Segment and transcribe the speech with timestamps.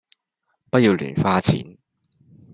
[0.71, 1.77] 不要亂花錢